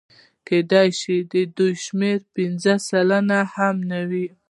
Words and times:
کېدای 0.47 0.89
شي 0.99 1.17
د 1.33 1.33
دوی 1.57 1.73
شمېره 1.83 2.25
پنځه 2.35 2.73
سلنه 2.87 3.39
هم 3.53 3.75
نه 3.91 4.01
وي 4.09 4.27